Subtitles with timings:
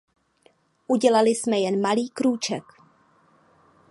[0.87, 2.63] Udělali jsme jen malý krůček.